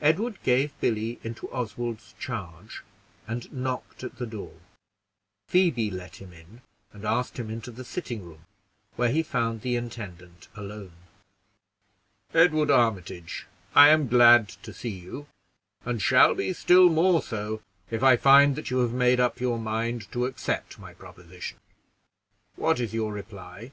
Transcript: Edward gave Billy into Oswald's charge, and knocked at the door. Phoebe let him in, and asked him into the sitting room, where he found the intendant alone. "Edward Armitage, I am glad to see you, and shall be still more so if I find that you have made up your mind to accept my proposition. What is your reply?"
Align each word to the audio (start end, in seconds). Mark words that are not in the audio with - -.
Edward 0.00 0.40
gave 0.44 0.70
Billy 0.80 1.18
into 1.24 1.50
Oswald's 1.50 2.14
charge, 2.20 2.84
and 3.26 3.52
knocked 3.52 4.04
at 4.04 4.18
the 4.18 4.24
door. 4.26 4.60
Phoebe 5.48 5.90
let 5.90 6.20
him 6.22 6.32
in, 6.32 6.62
and 6.92 7.04
asked 7.04 7.40
him 7.40 7.50
into 7.50 7.72
the 7.72 7.84
sitting 7.84 8.24
room, 8.24 8.46
where 8.94 9.10
he 9.10 9.24
found 9.24 9.62
the 9.62 9.74
intendant 9.74 10.46
alone. 10.54 10.92
"Edward 12.32 12.70
Armitage, 12.70 13.48
I 13.74 13.88
am 13.88 14.06
glad 14.06 14.48
to 14.48 14.72
see 14.72 14.90
you, 14.90 15.26
and 15.84 16.00
shall 16.00 16.36
be 16.36 16.52
still 16.52 16.88
more 16.88 17.20
so 17.20 17.60
if 17.90 18.00
I 18.04 18.16
find 18.16 18.54
that 18.54 18.70
you 18.70 18.78
have 18.78 18.92
made 18.92 19.18
up 19.18 19.40
your 19.40 19.58
mind 19.58 20.06
to 20.12 20.26
accept 20.26 20.78
my 20.78 20.94
proposition. 20.94 21.58
What 22.54 22.78
is 22.78 22.94
your 22.94 23.12
reply?" 23.12 23.72